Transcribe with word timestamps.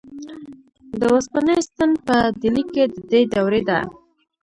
د 0.99 1.01
اوسپنې 1.13 1.55
ستن 1.67 1.91
په 2.05 2.15
ډیلي 2.41 2.63
کې 2.73 2.83
د 2.93 2.95
دې 3.11 3.21
دورې 3.33 3.61
ده. 3.69 3.79